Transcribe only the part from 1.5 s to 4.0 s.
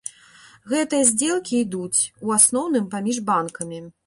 ідуць, у асноўным, паміж банкамі.